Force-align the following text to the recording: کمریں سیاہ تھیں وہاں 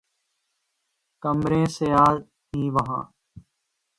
کمریں 1.23 1.67
سیاہ 1.75 2.11
تھیں 2.47 2.67
وہاں 2.75 3.03